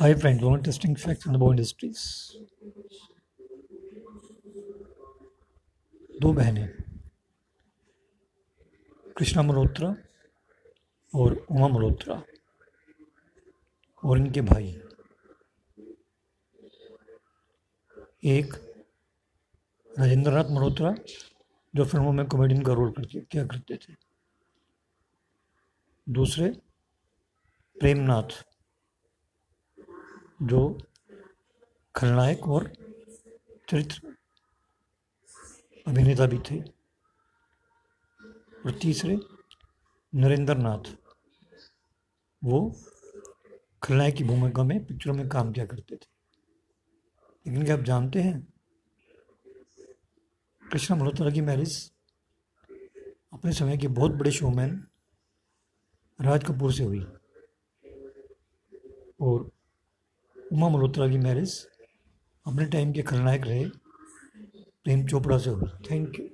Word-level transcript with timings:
Hi 0.00 0.14
friends, 0.14 0.44
one 0.44 0.58
interesting 0.58 0.94
fact 0.94 1.26
in 1.26 1.32
the 1.32 1.38
bow 1.38 1.46
industries. 1.52 2.00
दो 6.20 6.32
बहनें 6.32 6.68
कृष्णा 9.16 9.42
मल्होत्रा 9.42 9.88
और 11.14 11.34
उमा 11.50 11.68
मल्होत्रा 11.68 12.22
और 14.04 14.18
इनके 14.18 14.40
भाई। 14.40 14.68
एक 18.24 18.54
राजेंद्र 19.98 20.32
नाथ 20.32 20.50
मल्होत्रा 20.50 20.94
जो 21.74 21.84
फ़िल्मों 21.84 22.12
में 22.12 22.26
कॉमेडियन 22.26 22.62
का 22.62 22.72
रोल 22.72 22.92
करते 22.92 23.20
क्या 23.20 23.44
करते 23.46 23.76
थे? 23.76 23.94
दूसरे 26.08 26.50
प्रेमनाथ। 27.80 28.44
जो 30.40 30.78
खलनायक 31.94 32.48
और 32.48 32.72
चरित्र 33.68 34.16
अभिनेता 35.86 36.26
भी 36.26 36.38
थे, 36.38 36.60
और 38.66 38.78
तीसरे 38.82 39.18
नरेंद्र 40.12 40.56
नाथ 40.56 40.92
वो 42.42 42.60
खलनायक 43.82 44.14
की 44.14 44.24
भूमिका 44.24 44.64
में 44.64 44.84
पिक्चरों 44.86 45.14
में 45.14 45.28
काम 45.28 45.52
किया 45.52 45.66
करते 45.66 45.96
थे। 45.96 46.06
लेकिन 47.46 47.64
क्या 47.64 47.76
आप 47.76 47.82
जानते 47.82 48.22
हैं, 48.22 48.40
कृष्ण 50.62 50.96
मल्होत्रा 50.96 51.30
की 51.30 51.40
मैरिज 51.40 51.92
अपने 53.32 53.52
समय 53.52 53.76
के 53.76 53.88
बहुत 53.88 54.12
बड़े 54.12 54.30
शोमैन 54.30 54.82
राज 56.18 56.44
कपूर 56.44 56.72
से 56.72 56.84
हुई। 56.84 57.04
और 59.20 59.50
उमा 60.52 60.68
मल्होत्रा 60.68 61.08
की 61.08 61.18
मैरिज 61.18 61.66
अपने 62.46 62.64
टाइम 62.64 62.92
के 62.92 63.02
खलनायक 63.02 63.46
रहे, 63.46 63.64
प्रेम 64.84 65.06
चोपड़ा 65.06 65.38
से 65.38 65.50
हुई। 65.50 65.68
Thank 65.90 66.18
you 66.20 66.26